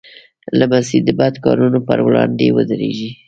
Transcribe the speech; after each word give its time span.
لمسی 0.59 0.97
د 1.03 1.09
بد 1.19 1.33
کارونو 1.45 1.79
پر 1.87 1.99
وړاندې 2.05 2.53
ودریږي. 2.55 3.11